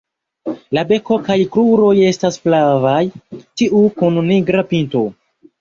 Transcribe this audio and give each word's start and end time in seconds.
La 0.77 0.83
beko 0.91 1.17
kaj 1.27 1.35
kruroj 1.57 1.91
estas 2.13 2.39
flavaj, 2.47 2.97
tiu 3.63 3.83
kun 4.01 4.19
nigra 4.31 4.69
pinto. 4.73 5.07